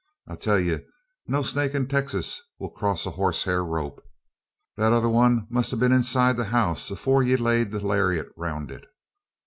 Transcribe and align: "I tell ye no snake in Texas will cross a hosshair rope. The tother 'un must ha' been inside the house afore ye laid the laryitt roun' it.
"I 0.27 0.35
tell 0.35 0.57
ye 0.59 0.79
no 1.27 1.43
snake 1.43 1.75
in 1.75 1.87
Texas 1.87 2.41
will 2.57 2.71
cross 2.71 3.05
a 3.05 3.11
hosshair 3.11 3.63
rope. 3.63 4.01
The 4.75 4.89
tother 4.89 5.13
'un 5.15 5.45
must 5.51 5.69
ha' 5.69 5.77
been 5.77 5.91
inside 5.91 6.37
the 6.37 6.45
house 6.45 6.89
afore 6.89 7.21
ye 7.21 7.35
laid 7.35 7.69
the 7.69 7.81
laryitt 7.85 8.29
roun' 8.35 8.71
it. 8.71 8.85